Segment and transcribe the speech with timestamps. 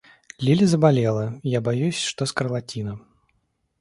[0.39, 2.99] Лили заболела, и я боюсь, что скарлатина.